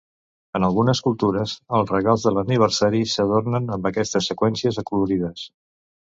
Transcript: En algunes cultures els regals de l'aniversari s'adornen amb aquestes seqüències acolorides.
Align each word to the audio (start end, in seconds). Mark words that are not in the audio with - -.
En 0.59 0.63
algunes 0.67 1.01
cultures 1.07 1.53
els 1.79 1.93
regals 1.97 2.25
de 2.29 2.33
l'aniversari 2.39 3.03
s'adornen 3.13 3.71
amb 3.77 3.87
aquestes 3.93 4.33
seqüències 4.33 4.83
acolorides. 4.85 5.47